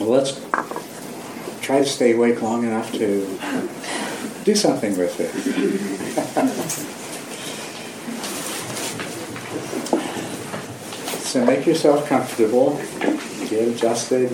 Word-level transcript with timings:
Well, 0.00 0.10
let's 0.10 0.40
try 1.60 1.80
to 1.80 1.84
stay 1.84 2.14
awake 2.14 2.40
long 2.40 2.62
enough 2.64 2.92
to 2.92 3.38
do 4.44 4.54
something 4.54 4.96
with 4.96 5.18
it. 5.18 5.32
so 11.22 11.44
make 11.44 11.66
yourself 11.66 12.08
comfortable, 12.08 12.80
get 13.48 13.68
adjusted, 13.68 14.30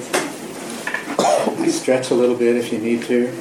stretch 1.71 2.11
a 2.11 2.15
little 2.15 2.37
bit 2.37 2.57
if 2.57 2.73
you 2.73 2.79
need 2.79 3.03
to. 3.05 3.33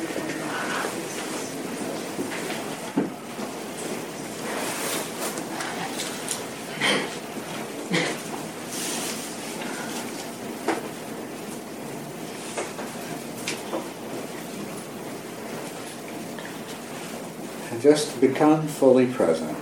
Just 17.81 18.19
become 18.19 18.67
fully 18.67 19.07
present. 19.07 19.57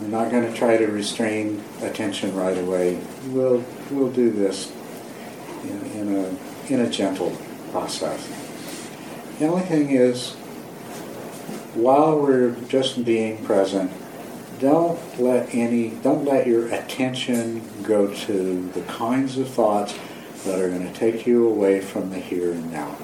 We're 0.00 0.08
not 0.08 0.30
going 0.30 0.50
to 0.50 0.56
try 0.56 0.76
to 0.76 0.86
restrain 0.86 1.62
attention 1.80 2.34
right 2.36 2.56
away. 2.56 3.00
We'll, 3.28 3.64
we'll 3.90 4.12
do 4.12 4.30
this 4.30 4.72
in, 5.64 5.82
in, 5.92 6.14
a, 6.14 6.72
in 6.72 6.80
a 6.80 6.90
gentle 6.90 7.36
process. 7.72 8.28
The 9.38 9.46
only 9.48 9.64
thing 9.64 9.90
is, 9.90 10.34
while 11.74 12.20
we're 12.20 12.52
just 12.68 13.04
being 13.04 13.44
present, 13.44 13.90
don't 14.60 14.98
let 15.20 15.54
any, 15.54 15.90
don't 15.90 16.24
let 16.24 16.46
your 16.46 16.68
attention 16.68 17.62
go 17.82 18.12
to 18.14 18.68
the 18.70 18.82
kinds 18.82 19.36
of 19.36 19.48
thoughts 19.48 19.94
that 20.44 20.58
are 20.60 20.70
going 20.70 20.90
to 20.90 20.98
take 20.98 21.26
you 21.26 21.48
away 21.48 21.80
from 21.80 22.10
the 22.10 22.18
here 22.18 22.52
and 22.52 22.72
now. 22.72 22.96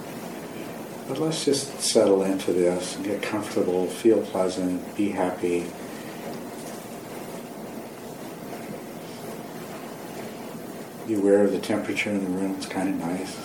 But 1.09 1.19
let's 1.19 1.45
just 1.45 1.81
settle 1.81 2.23
into 2.23 2.53
this 2.53 2.97
and 2.97 3.05
get 3.05 3.21
comfortable, 3.21 3.87
feel 3.87 4.23
pleasant, 4.23 4.97
be 4.97 5.11
happy. 5.11 5.67
Be 11.07 11.15
aware 11.15 11.45
of 11.45 11.53
the 11.53 11.59
temperature 11.59 12.09
in 12.09 12.25
the 12.25 12.31
room, 12.31 12.55
it's 12.57 12.67
kind 12.67 12.89
of 12.89 12.95
nice. 12.95 13.37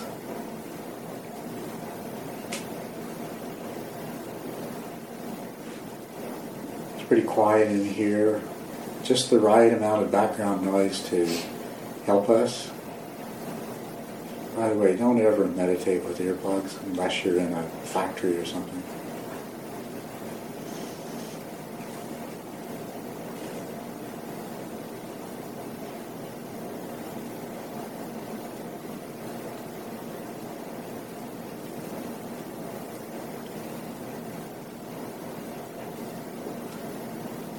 It's 6.94 7.06
pretty 7.06 7.24
quiet 7.24 7.70
in 7.70 7.84
here, 7.84 8.40
just 9.02 9.28
the 9.28 9.40
right 9.40 9.72
amount 9.74 10.04
of 10.04 10.10
background 10.10 10.64
noise 10.64 11.02
to 11.10 11.26
help 12.06 12.30
us. 12.30 12.70
By 14.58 14.70
the 14.70 14.74
way, 14.74 14.96
don't 14.96 15.20
ever 15.20 15.46
meditate 15.46 16.04
with 16.04 16.18
earplugs 16.18 16.82
unless 16.82 17.24
you're 17.24 17.38
in 17.38 17.52
a 17.52 17.62
factory 17.84 18.36
or 18.38 18.44
something. 18.44 18.82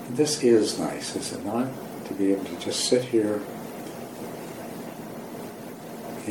This 0.10 0.44
is 0.44 0.78
nice, 0.78 1.16
is 1.16 1.32
it 1.32 1.46
not? 1.46 1.70
To 2.08 2.14
be 2.14 2.34
able 2.34 2.44
to 2.44 2.60
just 2.60 2.90
sit 2.90 3.06
here 3.06 3.42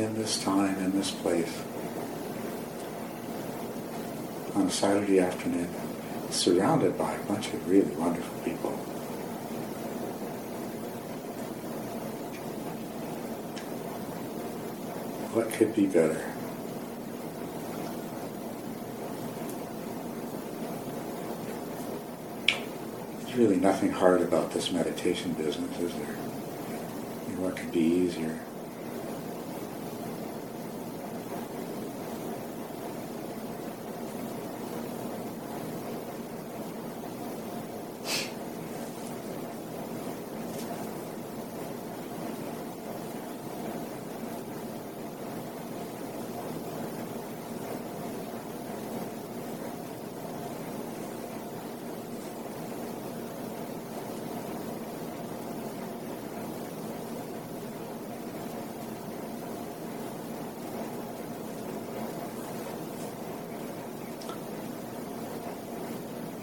in 0.01 0.15
this 0.15 0.41
time, 0.41 0.77
in 0.77 0.91
this 0.91 1.11
place, 1.11 1.61
on 4.55 4.67
a 4.67 4.71
Saturday 4.71 5.19
afternoon, 5.19 5.69
surrounded 6.29 6.97
by 6.97 7.13
a 7.13 7.23
bunch 7.23 7.53
of 7.53 7.69
really 7.69 7.93
wonderful 7.95 8.39
people. 8.43 8.71
What 15.33 15.51
could 15.53 15.75
be 15.75 15.85
better? 15.85 16.25
There's 23.19 23.35
really 23.35 23.57
nothing 23.57 23.91
hard 23.91 24.21
about 24.21 24.51
this 24.51 24.71
meditation 24.71 25.33
business, 25.33 25.79
is 25.79 25.93
there? 25.93 26.15
what 27.39 27.55
could 27.55 27.71
be 27.71 27.79
easier? 27.79 28.37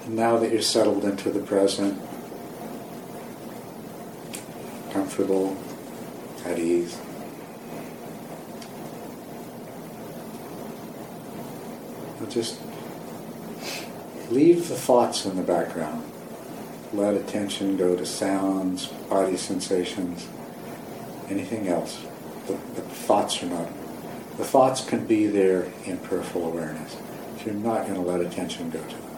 Now 0.09 0.39
that 0.39 0.53
you're 0.53 0.62
settled 0.62 1.05
into 1.05 1.31
the 1.31 1.41
present, 1.41 2.00
comfortable, 4.93 5.56
at 6.44 6.59
ease, 6.59 6.99
just 12.37 12.61
leave 14.31 14.69
the 14.69 14.75
thoughts 14.75 15.25
in 15.25 15.37
the 15.37 15.43
background. 15.43 16.05
Let 16.93 17.15
attention 17.15 17.78
go 17.78 17.97
to 17.97 18.05
sounds, 18.05 18.89
body 19.09 19.39
sensations, 19.39 20.28
anything 21.31 21.69
else. 21.69 22.05
The, 22.47 22.53
the 22.53 22.83
thoughts 22.83 23.43
are 23.43 23.47
not. 23.47 23.69
The 24.37 24.45
thoughts 24.45 24.84
can 24.84 25.06
be 25.06 25.27
there 25.27 25.72
in 25.87 25.97
peripheral 25.99 26.47
awareness. 26.47 26.93
So 27.39 27.47
you're 27.47 27.55
not 27.55 27.87
going 27.87 27.95
to 27.95 28.00
let 28.03 28.21
attention 28.21 28.69
go 28.69 28.83
to 28.83 28.95
them. 28.95 29.16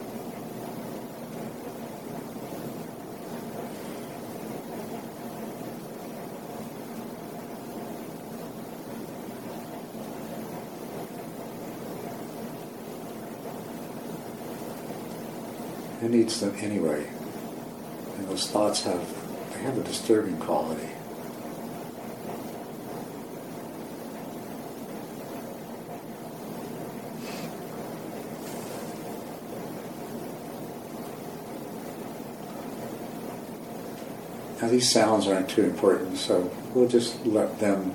Needs 16.09 16.41
them 16.41 16.55
anyway? 16.57 17.07
And 18.17 18.29
those 18.29 18.51
thoughts 18.51 18.83
have 18.85 19.07
they 19.53 19.61
have 19.61 19.77
a 19.77 19.83
disturbing 19.83 20.39
quality. 20.39 20.89
Now 34.63 34.69
these 34.69 34.91
sounds 34.91 35.27
aren't 35.27 35.51
too 35.51 35.65
important, 35.65 36.17
so 36.17 36.51
we'll 36.75 36.89
just 36.89 37.27
let 37.27 37.61
them 37.61 37.95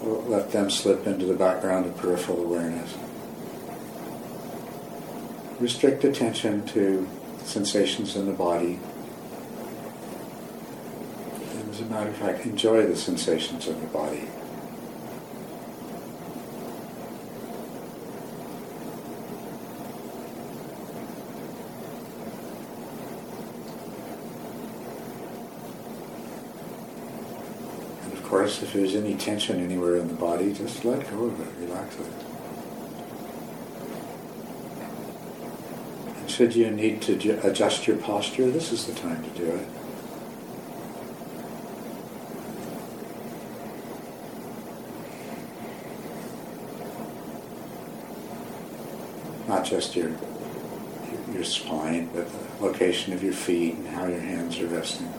we'll 0.00 0.22
let 0.22 0.52
them 0.52 0.70
slip 0.70 1.08
into 1.08 1.26
the 1.26 1.34
background 1.34 1.86
of 1.86 1.96
peripheral 1.96 2.44
awareness. 2.44 2.96
Restrict 5.58 6.04
attention 6.04 6.64
to 6.68 7.08
sensations 7.46 8.16
in 8.16 8.26
the 8.26 8.32
body. 8.32 8.78
And 11.50 11.70
as 11.70 11.80
a 11.80 11.84
matter 11.84 12.10
of 12.10 12.16
fact, 12.16 12.46
enjoy 12.46 12.86
the 12.86 12.96
sensations 12.96 13.66
of 13.68 13.80
the 13.80 13.86
body. 13.88 14.28
And 28.02 28.12
of 28.12 28.22
course, 28.24 28.62
if 28.62 28.72
there's 28.72 28.94
any 28.94 29.14
tension 29.16 29.62
anywhere 29.62 29.96
in 29.96 30.08
the 30.08 30.14
body, 30.14 30.52
just 30.52 30.84
let 30.84 31.08
go 31.10 31.24
of 31.24 31.40
it, 31.40 31.48
relax 31.66 31.96
it. 31.96 32.06
said 36.32 36.56
you 36.56 36.70
need 36.70 37.02
to 37.02 37.14
ju- 37.14 37.38
adjust 37.42 37.86
your 37.86 37.98
posture, 37.98 38.50
this 38.50 38.72
is 38.72 38.86
the 38.86 38.94
time 38.94 39.22
to 39.22 39.30
do 39.38 39.44
it. 39.44 39.68
Not 49.46 49.64
just 49.66 49.94
your 49.94 50.10
your 51.34 51.44
spine, 51.44 52.08
but 52.14 52.26
the 52.30 52.64
location 52.64 53.12
of 53.12 53.22
your 53.22 53.32
feet 53.34 53.74
and 53.74 53.88
how 53.88 54.06
your 54.06 54.20
hands 54.20 54.58
are 54.58 54.66
resting. 54.66 55.12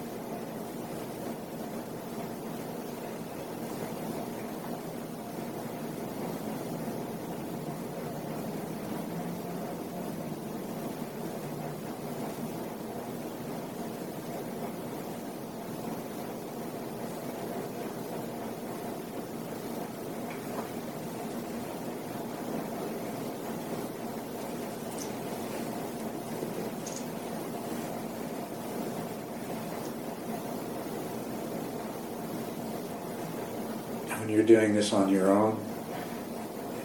When 34.24 34.34
you're 34.34 34.46
doing 34.46 34.74
this 34.74 34.94
on 34.94 35.10
your 35.10 35.30
own, 35.30 35.62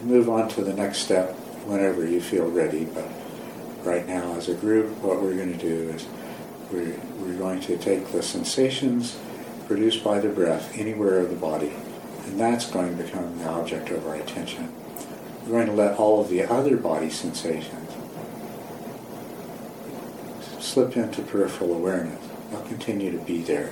move 0.03 0.27
on 0.27 0.49
to 0.49 0.61
the 0.61 0.73
next 0.73 0.97
step 0.97 1.33
whenever 1.65 2.05
you 2.05 2.19
feel 2.19 2.51
ready. 2.51 2.83
But 2.83 3.09
right 3.83 4.05
now, 4.05 4.35
as 4.35 4.49
a 4.49 4.55
group, 4.55 4.89
what 4.97 5.21
we're 5.21 5.35
going 5.35 5.57
to 5.57 5.57
do 5.57 5.89
is 5.89 6.05
we're, 6.69 6.99
we're 7.17 7.37
going 7.37 7.61
to 7.61 7.77
take 7.77 8.09
the 8.09 8.21
sensations 8.21 9.17
produced 9.67 10.03
by 10.03 10.19
the 10.19 10.27
breath 10.27 10.77
anywhere 10.77 11.19
of 11.19 11.29
the 11.29 11.35
body, 11.37 11.71
and 12.25 12.37
that's 12.37 12.69
going 12.69 12.97
to 12.97 13.03
become 13.03 13.39
the 13.39 13.47
object 13.47 13.89
of 13.89 14.05
our 14.05 14.15
attention. 14.15 14.73
We're 15.45 15.63
going 15.63 15.67
to 15.67 15.73
let 15.73 15.97
all 15.97 16.19
of 16.19 16.27
the 16.27 16.43
other 16.43 16.75
body 16.75 17.09
sensations 17.09 17.89
slip 20.59 20.97
into 20.97 21.21
peripheral 21.21 21.73
awareness. 21.73 22.21
They'll 22.51 22.63
continue 22.63 23.17
to 23.17 23.23
be 23.23 23.41
there, 23.41 23.71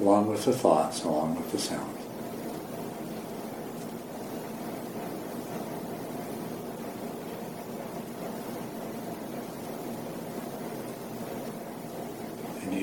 along 0.00 0.26
with 0.26 0.44
the 0.44 0.52
thoughts, 0.52 1.04
along 1.04 1.36
with 1.36 1.52
the 1.52 1.58
sounds. 1.60 1.99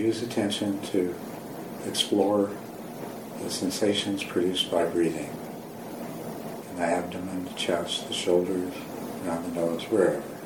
Use 0.07 0.23
attention 0.23 0.81
to 0.83 1.13
explore 1.85 2.49
the 3.43 3.49
sensations 3.49 4.23
produced 4.23 4.71
by 4.71 4.85
breathing 4.85 5.29
in 6.69 6.77
the 6.77 6.83
abdomen, 6.83 7.43
the 7.43 7.53
chest, 7.55 8.07
the 8.07 8.13
shoulders, 8.13 8.73
around 9.25 9.53
the 9.53 9.59
nose, 9.59 9.83
wherever. 9.89 10.36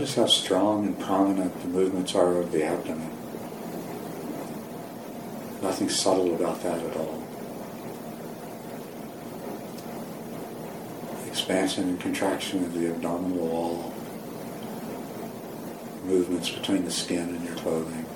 Notice 0.00 0.14
how 0.14 0.26
strong 0.28 0.86
and 0.86 0.98
prominent 0.98 1.60
the 1.60 1.68
movements 1.68 2.14
are 2.14 2.38
of 2.38 2.52
the 2.52 2.64
abdomen. 2.64 3.10
Nothing 5.60 5.90
subtle 5.90 6.34
about 6.34 6.62
that 6.62 6.78
at 6.78 6.96
all. 6.96 7.22
Expansion 11.26 11.90
and 11.90 12.00
contraction 12.00 12.64
of 12.64 12.72
the 12.72 12.88
abdominal 12.88 13.46
wall. 13.46 13.92
Movements 16.04 16.48
between 16.48 16.86
the 16.86 16.90
skin 16.90 17.36
and 17.36 17.44
your 17.44 17.56
clothing. 17.56 18.06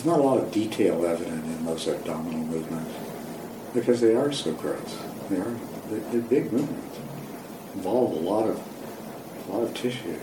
There's 0.00 0.16
not 0.16 0.20
a 0.20 0.22
lot 0.22 0.38
of 0.38 0.50
detail 0.50 1.04
evident 1.04 1.44
in 1.44 1.66
those 1.66 1.86
abdominal 1.86 2.40
movements 2.40 2.90
because 3.74 4.00
they 4.00 4.16
are 4.16 4.32
so 4.32 4.54
gross. 4.54 4.96
They 5.28 5.36
are 5.36 5.54
they're, 5.90 6.00
they're 6.10 6.22
big 6.22 6.50
movements. 6.50 6.98
Involve 7.74 8.12
a 8.12 8.20
lot 8.20 8.48
of 8.48 8.56
a 9.46 9.52
lot 9.52 9.64
of 9.64 9.74
tissue. 9.74 10.18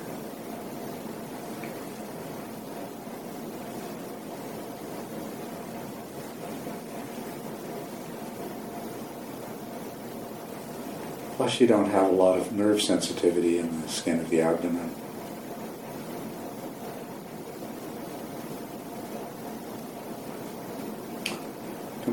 Plus, 11.35 11.61
you 11.61 11.67
don't 11.67 11.91
have 11.91 12.07
a 12.07 12.15
lot 12.15 12.39
of 12.39 12.51
nerve 12.51 12.81
sensitivity 12.81 13.59
in 13.59 13.83
the 13.83 13.87
skin 13.87 14.19
of 14.19 14.31
the 14.31 14.41
abdomen. 14.41 14.89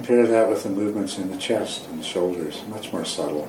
Compare 0.04 0.26
that 0.26 0.50
with 0.50 0.62
the 0.64 0.68
movements 0.68 1.16
in 1.16 1.30
the 1.30 1.36
chest 1.38 1.88
and 1.88 2.04
shoulders, 2.04 2.62
much 2.68 2.92
more 2.92 3.06
subtle. 3.06 3.48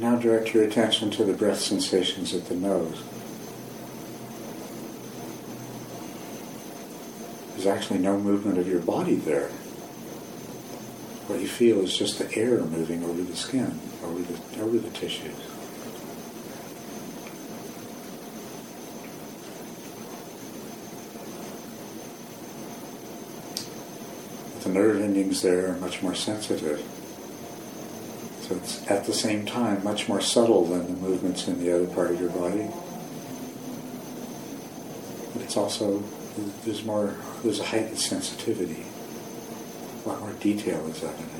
Now 0.00 0.16
direct 0.16 0.54
your 0.54 0.64
attention 0.64 1.10
to 1.10 1.24
the 1.24 1.34
breath 1.34 1.60
sensations 1.60 2.32
at 2.32 2.46
the 2.46 2.54
nose. 2.54 3.02
There's 7.50 7.66
actually 7.66 7.98
no 7.98 8.18
movement 8.18 8.56
of 8.56 8.66
your 8.66 8.80
body 8.80 9.16
there. 9.16 9.48
What 11.26 11.40
you 11.40 11.48
feel 11.48 11.80
is 11.80 11.94
just 11.94 12.18
the 12.18 12.34
air 12.34 12.62
moving 12.62 13.04
over 13.04 13.20
the 13.20 13.36
skin, 13.36 13.78
over 14.02 14.22
the, 14.22 14.62
over 14.62 14.78
the 14.78 14.88
tissues. 14.88 15.36
The 24.62 24.70
nerve 24.70 25.02
endings 25.02 25.42
there 25.42 25.74
are 25.74 25.76
much 25.76 26.02
more 26.02 26.14
sensitive. 26.14 26.82
It's 28.50 28.90
at 28.90 29.04
the 29.04 29.12
same 29.12 29.46
time 29.46 29.84
much 29.84 30.08
more 30.08 30.20
subtle 30.20 30.66
than 30.66 30.86
the 30.86 31.00
movements 31.00 31.46
in 31.46 31.62
the 31.62 31.72
other 31.72 31.86
part 31.86 32.10
of 32.10 32.20
your 32.20 32.30
body. 32.30 32.68
But 35.32 35.42
it's 35.42 35.56
also, 35.56 36.02
there's 36.64 36.84
more, 36.84 37.14
there's 37.44 37.60
a 37.60 37.64
heightened 37.64 37.98
sensitivity. 37.98 38.84
A 40.04 40.08
lot 40.08 40.20
more 40.20 40.32
detail 40.34 40.84
is 40.88 41.04
evident. 41.04 41.30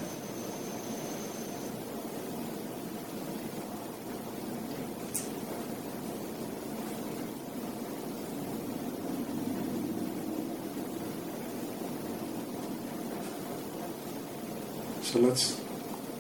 So 15.03 15.19
let's 15.19 15.60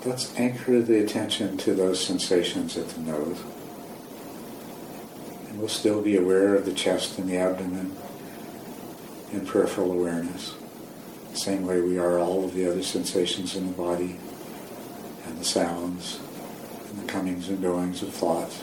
let's 0.05 0.35
anchor 0.39 0.81
the 0.81 1.03
attention 1.03 1.57
to 1.59 1.75
those 1.75 2.05
sensations 2.05 2.77
at 2.77 2.89
the 2.91 3.01
nose. 3.01 3.43
And 5.49 5.59
we'll 5.59 5.69
still 5.69 6.01
be 6.01 6.17
aware 6.17 6.55
of 6.55 6.65
the 6.65 6.73
chest 6.73 7.19
and 7.19 7.29
the 7.29 7.37
abdomen 7.37 7.97
in 9.33 9.47
peripheral 9.47 9.93
awareness. 9.93 10.55
Same 11.35 11.67
way 11.67 11.81
we 11.81 11.99
are 11.99 12.19
all 12.19 12.45
of 12.45 12.55
the 12.55 12.69
other 12.69 12.83
sensations 12.83 13.55
in 13.55 13.67
the 13.67 13.73
body 13.73 14.19
and 15.27 15.39
the 15.39 15.45
sounds 15.45 16.19
and 16.89 16.99
the 16.99 17.07
comings 17.07 17.49
and 17.49 17.63
goings 17.63 18.03
of 18.03 18.13
thoughts. 18.13 18.63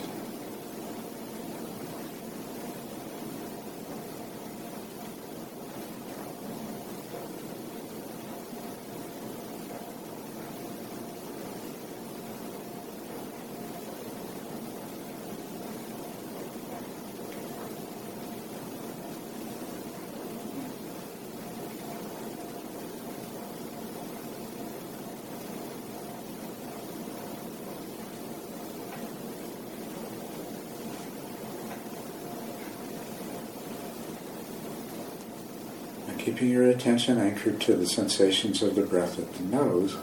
And 36.08 36.18
keeping 36.38 36.54
your 36.54 36.70
attention 36.70 37.18
anchored 37.18 37.60
to 37.60 37.74
the 37.74 37.86
sensations 37.86 38.62
of 38.62 38.76
the 38.76 38.82
breath 38.82 39.18
at 39.18 39.34
the 39.34 39.42
nose, 39.42 39.96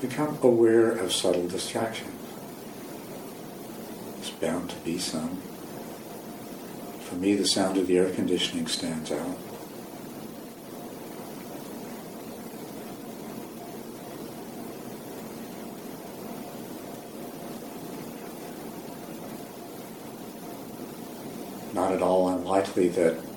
become 0.00 0.38
aware 0.44 0.92
of 0.92 1.12
subtle 1.12 1.48
distractions. 1.48 2.14
There's 4.14 4.30
bound 4.30 4.70
to 4.70 4.76
be 4.76 4.96
some. 4.96 5.38
For 7.00 7.16
me, 7.16 7.34
the 7.34 7.48
sound 7.48 7.78
of 7.78 7.88
the 7.88 7.98
air 7.98 8.10
conditioning 8.10 8.68
stands 8.68 9.10
out. 9.10 9.36
Not 21.74 21.90
at 21.90 22.02
all 22.02 22.28
unlikely 22.28 22.88
that 22.90 23.29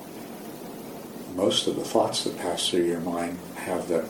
most 1.35 1.67
of 1.67 1.75
the 1.75 1.83
thoughts 1.83 2.23
that 2.23 2.37
pass 2.37 2.69
through 2.69 2.85
your 2.85 2.99
mind 2.99 3.37
have 3.55 3.87
the 3.87 4.05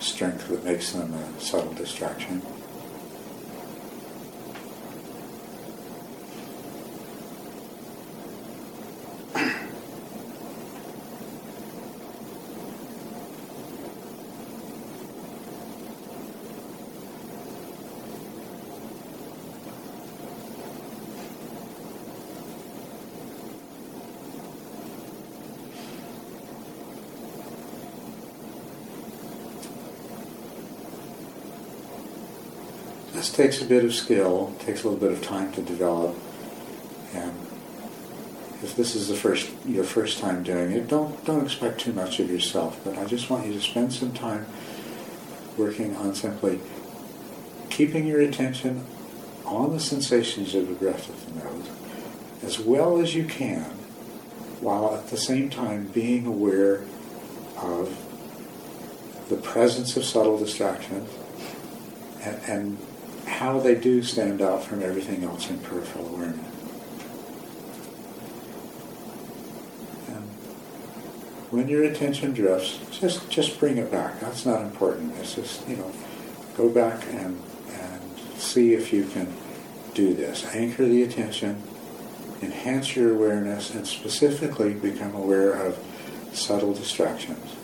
strength 0.00 0.48
that 0.48 0.64
makes 0.64 0.92
them 0.92 1.12
a 1.14 1.40
subtle 1.40 1.72
distraction. 1.74 2.42
This 33.24 33.32
takes 33.32 33.62
a 33.62 33.64
bit 33.64 33.86
of 33.86 33.94
skill, 33.94 34.54
takes 34.58 34.84
a 34.84 34.88
little 34.90 35.00
bit 35.00 35.10
of 35.10 35.24
time 35.24 35.50
to 35.52 35.62
develop, 35.62 36.14
and 37.14 37.32
if 38.62 38.76
this 38.76 38.94
is 38.94 39.08
the 39.08 39.14
first 39.14 39.50
your 39.64 39.82
first 39.82 40.18
time 40.18 40.42
doing 40.42 40.72
it, 40.72 40.88
don't 40.88 41.24
don't 41.24 41.42
expect 41.42 41.80
too 41.80 41.94
much 41.94 42.20
of 42.20 42.30
yourself. 42.30 42.78
But 42.84 42.98
I 42.98 43.06
just 43.06 43.30
want 43.30 43.46
you 43.46 43.54
to 43.54 43.62
spend 43.62 43.94
some 43.94 44.12
time 44.12 44.44
working 45.56 45.96
on 45.96 46.14
simply 46.14 46.60
keeping 47.70 48.06
your 48.06 48.20
attention 48.20 48.84
on 49.46 49.72
the 49.72 49.80
sensations 49.80 50.54
of 50.54 50.68
the 50.68 50.74
breath 50.74 51.08
of 51.08 51.24
the 51.24 51.44
nose 51.44 51.70
as 52.42 52.58
well 52.58 53.00
as 53.00 53.14
you 53.14 53.24
can, 53.24 53.70
while 54.60 54.94
at 54.96 55.08
the 55.08 55.16
same 55.16 55.48
time 55.48 55.86
being 55.94 56.26
aware 56.26 56.82
of 57.56 57.88
the 59.30 59.36
presence 59.36 59.96
of 59.96 60.04
subtle 60.04 60.36
distractions 60.36 61.10
and, 62.20 62.38
and 62.46 62.78
how 63.38 63.58
they 63.58 63.74
do 63.74 64.02
stand 64.02 64.40
out 64.40 64.62
from 64.62 64.82
everything 64.82 65.24
else 65.24 65.50
in 65.50 65.58
peripheral 65.58 66.08
awareness. 66.14 66.46
And 70.08 70.24
when 71.50 71.68
your 71.68 71.84
attention 71.84 72.32
drifts, 72.32 72.78
just 72.90 73.28
just 73.30 73.58
bring 73.58 73.76
it 73.76 73.90
back. 73.90 74.20
That's 74.20 74.46
not 74.46 74.62
important. 74.62 75.16
It's 75.16 75.34
just 75.34 75.68
you 75.68 75.76
know, 75.76 75.90
go 76.56 76.68
back 76.68 77.04
and 77.10 77.42
and 77.70 78.18
see 78.36 78.74
if 78.74 78.92
you 78.92 79.04
can 79.04 79.32
do 79.94 80.14
this. 80.14 80.44
Anchor 80.54 80.86
the 80.86 81.02
attention, 81.02 81.60
enhance 82.40 82.94
your 82.94 83.14
awareness, 83.14 83.74
and 83.74 83.86
specifically 83.86 84.74
become 84.74 85.14
aware 85.14 85.52
of 85.52 85.76
subtle 86.32 86.72
distractions. 86.72 87.56